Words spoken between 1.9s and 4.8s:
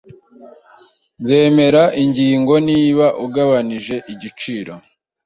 ingingo niba ugabanije igiciro